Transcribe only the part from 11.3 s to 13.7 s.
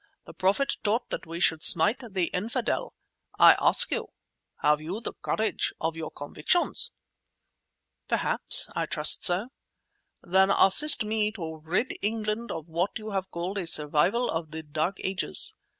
to rid England of what you have called a